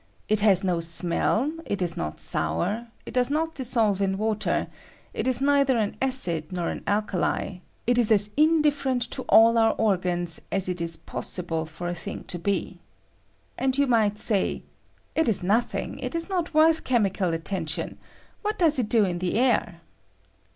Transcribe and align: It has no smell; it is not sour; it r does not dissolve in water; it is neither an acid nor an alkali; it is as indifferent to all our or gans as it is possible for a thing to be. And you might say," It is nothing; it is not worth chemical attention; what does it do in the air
It 0.27 0.39
has 0.41 0.63
no 0.63 0.79
smell; 0.79 1.53
it 1.63 1.79
is 1.79 1.95
not 1.95 2.19
sour; 2.19 2.87
it 3.05 3.15
r 3.15 3.21
does 3.21 3.29
not 3.29 3.53
dissolve 3.53 4.01
in 4.01 4.17
water; 4.17 4.65
it 5.13 5.27
is 5.27 5.43
neither 5.43 5.77
an 5.77 5.95
acid 6.01 6.51
nor 6.51 6.69
an 6.69 6.81
alkali; 6.87 7.57
it 7.85 7.99
is 7.99 8.11
as 8.11 8.31
indifferent 8.35 9.03
to 9.11 9.21
all 9.29 9.59
our 9.59 9.73
or 9.73 9.97
gans 9.97 10.41
as 10.51 10.67
it 10.67 10.81
is 10.81 10.97
possible 10.97 11.67
for 11.67 11.87
a 11.87 11.93
thing 11.93 12.23
to 12.29 12.39
be. 12.39 12.79
And 13.59 13.77
you 13.77 13.85
might 13.85 14.17
say," 14.17 14.63
It 15.15 15.29
is 15.29 15.43
nothing; 15.43 15.99
it 15.99 16.15
is 16.15 16.29
not 16.31 16.55
worth 16.55 16.83
chemical 16.83 17.31
attention; 17.31 17.99
what 18.41 18.57
does 18.57 18.79
it 18.79 18.89
do 18.89 19.05
in 19.05 19.19
the 19.19 19.35
air 19.35 19.81